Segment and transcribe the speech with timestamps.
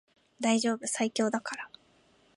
[0.39, 1.69] 大丈夫最強だから